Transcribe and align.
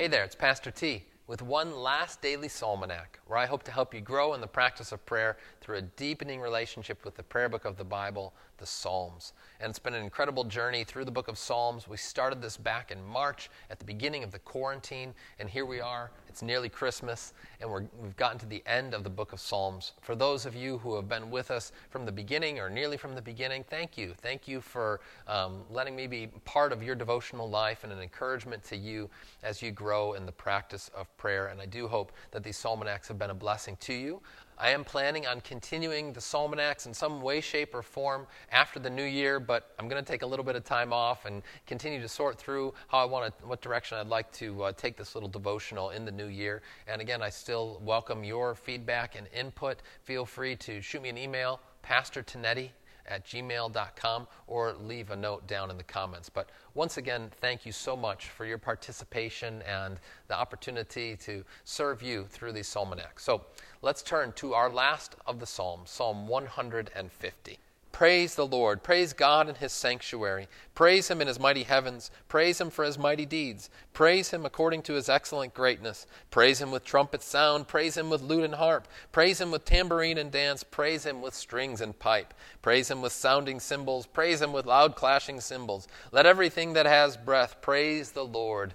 Hey 0.00 0.08
there, 0.08 0.24
it's 0.24 0.34
Pastor 0.34 0.70
T 0.70 1.04
with 1.26 1.42
one 1.42 1.76
last 1.76 2.22
daily 2.22 2.48
psalmanac, 2.48 3.20
where 3.26 3.38
I 3.38 3.44
hope 3.44 3.62
to 3.64 3.70
help 3.70 3.92
you 3.92 4.00
grow 4.00 4.32
in 4.32 4.40
the 4.40 4.46
practice 4.46 4.92
of 4.92 5.04
prayer 5.04 5.36
through 5.60 5.76
a 5.76 5.82
deepening 5.82 6.40
relationship 6.40 7.04
with 7.04 7.16
the 7.16 7.22
prayer 7.22 7.50
book 7.50 7.66
of 7.66 7.76
the 7.76 7.84
Bible, 7.84 8.32
the 8.56 8.64
Psalms. 8.64 9.34
And 9.60 9.68
it's 9.68 9.78
been 9.78 9.92
an 9.92 10.02
incredible 10.02 10.44
journey 10.44 10.84
through 10.84 11.04
the 11.04 11.10
book 11.10 11.28
of 11.28 11.36
Psalms. 11.36 11.86
We 11.86 11.98
started 11.98 12.40
this 12.40 12.56
back 12.56 12.90
in 12.90 13.04
March 13.04 13.50
at 13.68 13.78
the 13.78 13.84
beginning 13.84 14.24
of 14.24 14.30
the 14.30 14.38
quarantine, 14.38 15.12
and 15.38 15.50
here 15.50 15.66
we 15.66 15.82
are. 15.82 16.10
It's 16.30 16.42
nearly 16.42 16.68
Christmas, 16.68 17.32
and 17.60 17.68
we 17.68 17.80
have 18.04 18.16
gotten 18.16 18.38
to 18.38 18.46
the 18.46 18.62
end 18.64 18.94
of 18.94 19.02
the 19.02 19.10
book 19.10 19.32
of 19.32 19.40
Psalms. 19.40 19.94
For 20.00 20.14
those 20.14 20.46
of 20.46 20.54
you 20.54 20.78
who 20.78 20.94
have 20.94 21.08
been 21.08 21.28
with 21.28 21.50
us 21.50 21.72
from 21.88 22.06
the 22.06 22.12
beginning 22.12 22.60
or 22.60 22.70
nearly 22.70 22.96
from 22.96 23.16
the 23.16 23.20
beginning, 23.20 23.64
thank 23.68 23.98
you. 23.98 24.14
Thank 24.16 24.46
you 24.46 24.60
for 24.60 25.00
um, 25.26 25.64
letting 25.70 25.96
me 25.96 26.06
be 26.06 26.28
part 26.44 26.72
of 26.72 26.84
your 26.84 26.94
devotional 26.94 27.50
life 27.50 27.82
and 27.82 27.92
an 27.92 27.98
encouragement 27.98 28.62
to 28.66 28.76
you 28.76 29.10
as 29.42 29.60
you 29.60 29.72
grow 29.72 30.12
in 30.12 30.24
the 30.24 30.30
practice 30.30 30.88
of 30.96 31.14
prayer. 31.16 31.48
And 31.48 31.60
I 31.60 31.66
do 31.66 31.88
hope 31.88 32.12
that 32.30 32.44
these 32.44 32.56
psalmanacs 32.56 33.08
have 33.08 33.18
been 33.18 33.30
a 33.30 33.34
blessing 33.34 33.76
to 33.80 33.92
you. 33.92 34.20
I 34.62 34.72
am 34.72 34.84
planning 34.84 35.26
on 35.26 35.40
continuing 35.40 36.12
the 36.12 36.20
Psalmanacs 36.20 36.84
in 36.84 36.92
some 36.92 37.22
way, 37.22 37.40
shape, 37.40 37.74
or 37.74 37.80
form 37.80 38.26
after 38.52 38.78
the 38.78 38.90
new 38.90 39.04
year, 39.04 39.40
but 39.40 39.72
I'm 39.78 39.88
going 39.88 40.04
to 40.04 40.06
take 40.06 40.20
a 40.20 40.26
little 40.26 40.44
bit 40.44 40.54
of 40.54 40.64
time 40.64 40.92
off 40.92 41.24
and 41.24 41.42
continue 41.66 41.98
to 42.02 42.08
sort 42.08 42.38
through 42.38 42.74
how 42.88 42.98
I 42.98 43.06
want 43.06 43.38
to, 43.38 43.46
what 43.46 43.62
direction 43.62 43.96
I'd 43.96 44.08
like 44.08 44.30
to 44.32 44.64
uh, 44.64 44.72
take 44.72 44.98
this 44.98 45.14
little 45.14 45.30
devotional 45.30 45.90
in 45.90 46.04
the 46.04 46.12
new 46.12 46.26
year. 46.26 46.60
And 46.86 47.00
again, 47.00 47.22
I 47.22 47.30
still 47.30 47.80
welcome 47.82 48.22
your 48.22 48.54
feedback 48.54 49.16
and 49.16 49.28
input. 49.32 49.78
Feel 50.02 50.26
free 50.26 50.56
to 50.56 50.82
shoot 50.82 51.00
me 51.00 51.08
an 51.08 51.16
email, 51.16 51.60
Pastor 51.80 52.22
Tonetti 52.22 52.68
at 53.06 53.24
gmail.com 53.24 54.26
or 54.46 54.74
leave 54.74 55.10
a 55.10 55.16
note 55.16 55.46
down 55.46 55.70
in 55.70 55.76
the 55.76 55.84
comments. 55.84 56.28
But 56.28 56.50
once 56.74 56.96
again, 56.96 57.30
thank 57.40 57.66
you 57.66 57.72
so 57.72 57.96
much 57.96 58.28
for 58.28 58.44
your 58.44 58.58
participation 58.58 59.62
and 59.62 59.98
the 60.28 60.34
opportunity 60.34 61.16
to 61.16 61.44
serve 61.64 62.02
you 62.02 62.26
through 62.28 62.52
these 62.52 62.68
psalmanacs. 62.68 63.20
So 63.20 63.44
let's 63.82 64.02
turn 64.02 64.32
to 64.32 64.54
our 64.54 64.70
last 64.70 65.16
of 65.26 65.40
the 65.40 65.46
Psalms, 65.46 65.90
Psalm 65.90 66.28
150. 66.28 67.58
Praise 68.00 68.34
the 68.34 68.46
Lord. 68.46 68.82
Praise 68.82 69.12
God 69.12 69.46
in 69.46 69.56
his 69.56 69.72
sanctuary. 69.72 70.48
Praise 70.74 71.08
him 71.08 71.20
in 71.20 71.26
his 71.26 71.38
mighty 71.38 71.64
heavens. 71.64 72.10
Praise 72.28 72.58
him 72.58 72.70
for 72.70 72.82
his 72.82 72.96
mighty 72.96 73.26
deeds. 73.26 73.68
Praise 73.92 74.30
him 74.30 74.46
according 74.46 74.80
to 74.84 74.94
his 74.94 75.10
excellent 75.10 75.52
greatness. 75.52 76.06
Praise 76.30 76.62
him 76.62 76.70
with 76.70 76.82
trumpet 76.82 77.22
sound. 77.22 77.68
Praise 77.68 77.98
him 77.98 78.08
with 78.08 78.22
lute 78.22 78.44
and 78.44 78.54
harp. 78.54 78.88
Praise 79.12 79.38
him 79.38 79.50
with 79.50 79.66
tambourine 79.66 80.16
and 80.16 80.32
dance. 80.32 80.64
Praise 80.64 81.04
him 81.04 81.20
with 81.20 81.34
strings 81.34 81.82
and 81.82 81.98
pipe. 81.98 82.32
Praise 82.62 82.90
him 82.90 83.02
with 83.02 83.12
sounding 83.12 83.60
cymbals. 83.60 84.06
Praise 84.06 84.40
him 84.40 84.54
with 84.54 84.64
loud 84.64 84.96
clashing 84.96 85.38
cymbals. 85.38 85.86
Let 86.10 86.24
everything 86.24 86.72
that 86.72 86.86
has 86.86 87.18
breath 87.18 87.60
praise 87.60 88.12
the 88.12 88.24
Lord. 88.24 88.72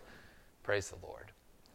Praise 0.61 0.91
the 0.91 1.03
Lord. 1.03 1.31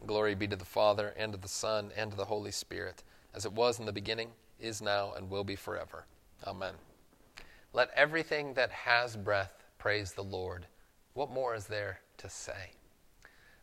Glory 0.06 0.36
be 0.36 0.46
to 0.46 0.54
the 0.54 0.64
Father, 0.64 1.14
and 1.16 1.32
to 1.32 1.38
the 1.40 1.48
Son, 1.48 1.90
and 1.96 2.12
to 2.12 2.16
the 2.16 2.26
Holy 2.26 2.52
Spirit, 2.52 3.02
as 3.34 3.44
it 3.44 3.52
was 3.52 3.80
in 3.80 3.86
the 3.86 3.92
beginning, 3.92 4.28
is 4.60 4.80
now, 4.80 5.14
and 5.16 5.28
will 5.28 5.42
be 5.42 5.56
forever. 5.56 6.06
Amen. 6.46 6.74
Let 7.80 7.92
everything 7.96 8.52
that 8.52 8.70
has 8.72 9.16
breath 9.16 9.64
praise 9.78 10.12
the 10.12 10.22
Lord. 10.22 10.66
What 11.14 11.30
more 11.30 11.54
is 11.54 11.64
there 11.64 12.00
to 12.18 12.28
say? 12.28 12.72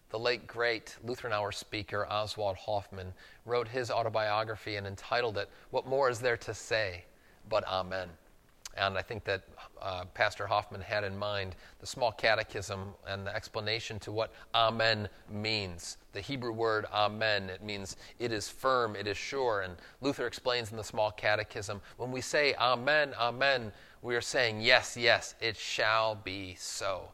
The 0.10 0.18
late 0.18 0.48
great 0.48 0.98
Lutheran 1.04 1.34
Hour 1.34 1.52
speaker 1.52 2.08
Oswald 2.10 2.58
Hoffmann 2.58 3.14
wrote 3.46 3.68
his 3.68 3.92
autobiography 3.92 4.78
and 4.78 4.88
entitled 4.88 5.38
it, 5.38 5.52
What 5.70 5.86
More 5.86 6.10
Is 6.10 6.18
There 6.18 6.36
to 6.36 6.56
Say 6.56 7.06
But 7.48 7.64
Amen? 7.68 8.10
And 8.76 8.98
I 8.98 9.02
think 9.02 9.24
that 9.26 9.44
uh, 9.82 10.06
Pastor 10.14 10.48
Hoffmann 10.48 10.82
had 10.82 11.04
in 11.04 11.18
mind 11.18 11.56
the 11.80 11.86
small 11.88 12.12
catechism 12.12 12.94
and 13.08 13.26
the 13.26 13.36
explanation 13.36 14.00
to 14.00 14.12
what 14.12 14.34
Amen 14.54 15.10
means. 15.30 15.98
The 16.14 16.22
Hebrew 16.22 16.52
word 16.52 16.86
Amen, 16.94 17.50
it 17.50 17.64
means 17.64 17.98
it 18.20 18.32
is 18.32 18.50
firm, 18.50 18.96
it 18.96 19.08
is 19.08 19.18
sure. 19.18 19.62
And 19.62 19.76
Luther 20.02 20.28
explains 20.28 20.72
in 20.72 20.78
the 20.78 20.84
small 20.84 21.12
catechism 21.12 21.82
when 21.98 22.12
we 22.12 22.22
say 22.22 22.54
Amen, 22.56 23.14
Amen, 23.20 23.72
we 24.08 24.16
are 24.16 24.22
saying, 24.22 24.62
Yes, 24.62 24.96
yes, 24.96 25.36
it 25.42 25.58
shall 25.58 26.16
be 26.16 26.56
so. 26.58 27.10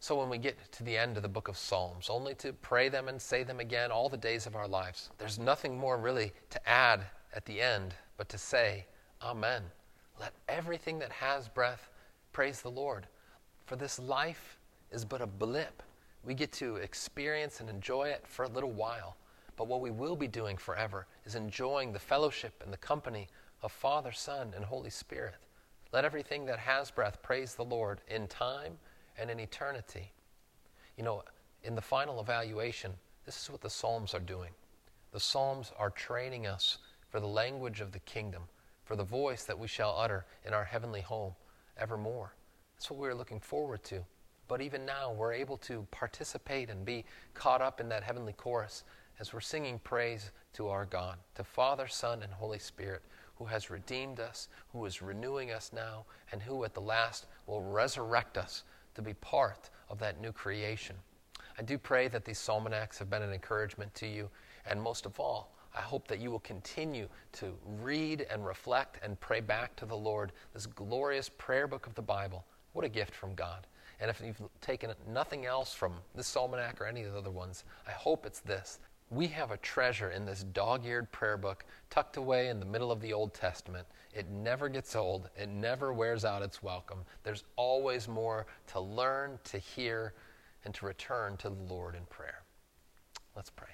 So 0.00 0.18
when 0.18 0.30
we 0.30 0.38
get 0.38 0.72
to 0.72 0.82
the 0.82 0.96
end 0.96 1.18
of 1.18 1.22
the 1.22 1.28
book 1.28 1.48
of 1.48 1.58
Psalms, 1.58 2.08
only 2.08 2.34
to 2.36 2.54
pray 2.54 2.88
them 2.88 3.08
and 3.08 3.20
say 3.20 3.42
them 3.42 3.60
again 3.60 3.90
all 3.90 4.08
the 4.08 4.16
days 4.16 4.46
of 4.46 4.56
our 4.56 4.66
lives, 4.66 5.10
there's 5.18 5.38
nothing 5.38 5.76
more 5.76 5.98
really 5.98 6.32
to 6.48 6.68
add 6.68 7.04
at 7.34 7.44
the 7.44 7.60
end 7.60 7.94
but 8.16 8.30
to 8.30 8.38
say, 8.38 8.86
Amen. 9.22 9.62
Let 10.18 10.32
everything 10.48 10.98
that 11.00 11.12
has 11.12 11.46
breath 11.46 11.90
praise 12.32 12.62
the 12.62 12.70
Lord. 12.70 13.06
For 13.66 13.76
this 13.76 13.98
life 13.98 14.56
is 14.90 15.04
but 15.04 15.20
a 15.20 15.26
blip. 15.26 15.82
We 16.24 16.32
get 16.32 16.52
to 16.52 16.76
experience 16.76 17.60
and 17.60 17.68
enjoy 17.68 18.04
it 18.04 18.24
for 18.26 18.46
a 18.46 18.48
little 18.48 18.72
while. 18.72 19.18
But 19.56 19.68
what 19.68 19.82
we 19.82 19.90
will 19.90 20.16
be 20.16 20.26
doing 20.26 20.56
forever 20.56 21.06
is 21.26 21.34
enjoying 21.34 21.92
the 21.92 21.98
fellowship 21.98 22.62
and 22.64 22.72
the 22.72 22.78
company 22.78 23.28
of 23.62 23.72
Father, 23.72 24.10
Son, 24.12 24.54
and 24.56 24.64
Holy 24.64 24.88
Spirit. 24.88 25.34
Let 25.92 26.04
everything 26.04 26.46
that 26.46 26.60
has 26.60 26.90
breath 26.90 27.20
praise 27.22 27.54
the 27.54 27.64
Lord 27.64 28.00
in 28.08 28.28
time 28.28 28.78
and 29.18 29.30
in 29.30 29.40
eternity. 29.40 30.12
You 30.96 31.02
know, 31.02 31.24
in 31.64 31.74
the 31.74 31.80
final 31.80 32.20
evaluation, 32.20 32.92
this 33.26 33.42
is 33.42 33.50
what 33.50 33.60
the 33.60 33.70
Psalms 33.70 34.14
are 34.14 34.20
doing. 34.20 34.50
The 35.12 35.20
Psalms 35.20 35.72
are 35.76 35.90
training 35.90 36.46
us 36.46 36.78
for 37.08 37.18
the 37.18 37.26
language 37.26 37.80
of 37.80 37.90
the 37.90 37.98
kingdom, 38.00 38.42
for 38.84 38.94
the 38.94 39.04
voice 39.04 39.44
that 39.44 39.58
we 39.58 39.66
shall 39.66 39.96
utter 39.98 40.26
in 40.44 40.54
our 40.54 40.64
heavenly 40.64 41.00
home 41.00 41.34
evermore. 41.76 42.34
That's 42.76 42.90
what 42.90 43.00
we're 43.00 43.14
looking 43.14 43.40
forward 43.40 43.82
to. 43.84 44.04
But 44.46 44.60
even 44.60 44.84
now, 44.84 45.12
we're 45.12 45.32
able 45.32 45.56
to 45.58 45.86
participate 45.90 46.70
and 46.70 46.84
be 46.84 47.04
caught 47.34 47.60
up 47.60 47.80
in 47.80 47.88
that 47.88 48.04
heavenly 48.04 48.32
chorus 48.32 48.84
as 49.18 49.32
we're 49.32 49.40
singing 49.40 49.80
praise 49.84 50.30
to 50.54 50.68
our 50.68 50.86
God, 50.86 51.18
to 51.34 51.44
Father, 51.44 51.88
Son, 51.88 52.22
and 52.22 52.32
Holy 52.32 52.58
Spirit 52.58 53.02
who 53.40 53.46
has 53.46 53.70
redeemed 53.70 54.20
us, 54.20 54.48
who 54.70 54.84
is 54.84 55.00
renewing 55.00 55.50
us 55.50 55.72
now, 55.74 56.04
and 56.30 56.42
who 56.42 56.62
at 56.62 56.74
the 56.74 56.80
last 56.80 57.24
will 57.46 57.62
resurrect 57.62 58.36
us 58.36 58.64
to 58.94 59.00
be 59.00 59.14
part 59.14 59.70
of 59.88 59.98
that 59.98 60.20
new 60.20 60.30
creation. 60.30 60.94
I 61.58 61.62
do 61.62 61.78
pray 61.78 62.08
that 62.08 62.26
these 62.26 62.38
psalmanacs 62.38 62.98
have 62.98 63.08
been 63.08 63.22
an 63.22 63.32
encouragement 63.32 63.94
to 63.94 64.06
you, 64.06 64.28
and 64.66 64.80
most 64.80 65.06
of 65.06 65.18
all, 65.18 65.54
I 65.74 65.80
hope 65.80 66.06
that 66.08 66.20
you 66.20 66.30
will 66.30 66.40
continue 66.40 67.08
to 67.32 67.54
read 67.80 68.26
and 68.30 68.44
reflect 68.44 69.02
and 69.02 69.18
pray 69.20 69.40
back 69.40 69.74
to 69.76 69.86
the 69.86 69.96
Lord 69.96 70.32
this 70.52 70.66
glorious 70.66 71.30
prayer 71.30 71.66
book 71.66 71.86
of 71.86 71.94
the 71.94 72.02
Bible. 72.02 72.44
What 72.74 72.84
a 72.84 72.90
gift 72.90 73.14
from 73.14 73.34
God. 73.34 73.66
And 74.00 74.10
if 74.10 74.20
you've 74.20 74.42
taken 74.60 74.92
nothing 75.08 75.46
else 75.46 75.72
from 75.72 75.94
this 76.14 76.26
psalmanac 76.26 76.78
or 76.78 76.84
any 76.84 77.04
of 77.04 77.12
the 77.12 77.18
other 77.18 77.30
ones, 77.30 77.64
I 77.88 77.92
hope 77.92 78.26
it's 78.26 78.40
this 78.40 78.80
we 79.10 79.26
have 79.26 79.50
a 79.50 79.56
treasure 79.56 80.10
in 80.10 80.24
this 80.24 80.44
dog 80.44 80.86
eared 80.86 81.10
prayer 81.10 81.36
book 81.36 81.64
tucked 81.90 82.16
away 82.16 82.48
in 82.48 82.60
the 82.60 82.66
middle 82.66 82.92
of 82.92 83.00
the 83.00 83.12
Old 83.12 83.34
Testament. 83.34 83.86
It 84.14 84.30
never 84.30 84.68
gets 84.68 84.94
old, 84.94 85.28
it 85.36 85.48
never 85.48 85.92
wears 85.92 86.24
out 86.24 86.42
its 86.42 86.62
welcome. 86.62 87.00
There's 87.24 87.44
always 87.56 88.06
more 88.06 88.46
to 88.68 88.80
learn, 88.80 89.38
to 89.44 89.58
hear, 89.58 90.14
and 90.64 90.72
to 90.74 90.86
return 90.86 91.36
to 91.38 91.50
the 91.50 91.62
Lord 91.72 91.96
in 91.96 92.04
prayer. 92.06 92.42
Let's 93.34 93.50
pray. 93.50 93.68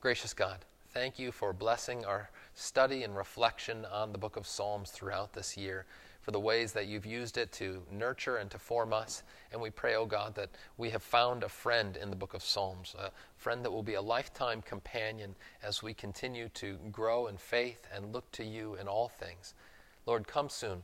Gracious 0.00 0.34
God, 0.34 0.64
thank 0.92 1.18
you 1.18 1.30
for 1.30 1.52
blessing 1.52 2.04
our 2.04 2.30
study 2.54 3.04
and 3.04 3.16
reflection 3.16 3.84
on 3.84 4.10
the 4.10 4.18
book 4.18 4.36
of 4.36 4.46
Psalms 4.46 4.90
throughout 4.90 5.32
this 5.32 5.56
year 5.56 5.86
for 6.28 6.32
the 6.32 6.38
ways 6.38 6.74
that 6.74 6.88
you've 6.88 7.06
used 7.06 7.38
it 7.38 7.50
to 7.52 7.82
nurture 7.90 8.36
and 8.36 8.50
to 8.50 8.58
form 8.58 8.92
us. 8.92 9.22
And 9.50 9.62
we 9.62 9.70
pray, 9.70 9.94
oh 9.94 10.04
God, 10.04 10.34
that 10.34 10.50
we 10.76 10.90
have 10.90 11.02
found 11.02 11.42
a 11.42 11.48
friend 11.48 11.96
in 11.96 12.10
the 12.10 12.16
book 12.16 12.34
of 12.34 12.44
Psalms, 12.44 12.94
a 12.98 13.10
friend 13.38 13.64
that 13.64 13.70
will 13.70 13.82
be 13.82 13.94
a 13.94 14.02
lifetime 14.02 14.60
companion 14.60 15.34
as 15.62 15.82
we 15.82 15.94
continue 15.94 16.50
to 16.50 16.76
grow 16.92 17.28
in 17.28 17.38
faith 17.38 17.86
and 17.96 18.12
look 18.12 18.30
to 18.32 18.44
you 18.44 18.74
in 18.74 18.86
all 18.86 19.08
things. 19.08 19.54
Lord, 20.04 20.26
come 20.28 20.50
soon. 20.50 20.82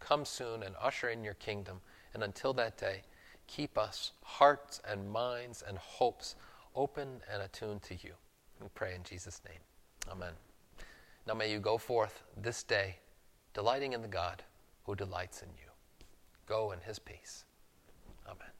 Come 0.00 0.24
soon 0.24 0.64
and 0.64 0.74
usher 0.82 1.08
in 1.08 1.22
your 1.22 1.34
kingdom. 1.34 1.82
And 2.12 2.24
until 2.24 2.52
that 2.54 2.76
day, 2.76 3.02
keep 3.46 3.78
us, 3.78 4.10
hearts 4.24 4.82
and 4.84 5.08
minds 5.08 5.62
and 5.64 5.78
hopes, 5.78 6.34
open 6.74 7.20
and 7.32 7.42
attuned 7.42 7.82
to 7.82 7.94
you. 7.94 8.14
We 8.60 8.66
pray 8.74 8.96
in 8.96 9.04
Jesus' 9.04 9.40
name. 9.48 9.60
Amen. 10.10 10.32
Now 11.28 11.34
may 11.34 11.52
you 11.52 11.60
go 11.60 11.78
forth 11.78 12.24
this 12.36 12.64
day, 12.64 12.96
delighting 13.54 13.92
in 13.92 14.02
the 14.02 14.08
God 14.08 14.42
who 14.90 14.96
delights 14.96 15.42
in 15.42 15.48
you. 15.50 15.70
Go 16.46 16.72
in 16.72 16.80
his 16.80 16.98
peace. 16.98 17.44
Amen. 18.26 18.59